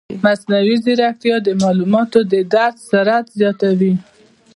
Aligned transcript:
مصنوعي 0.23 0.75
ځیرکتیا 0.83 1.35
د 1.43 1.47
معلوماتو 1.61 2.19
د 2.31 2.33
درک 2.53 2.75
سرعت 2.89 3.25
زیاتوي. 3.39 3.93